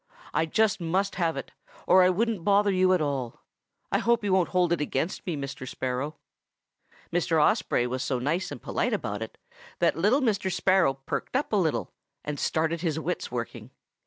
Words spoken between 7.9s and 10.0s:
so nice and polite about it that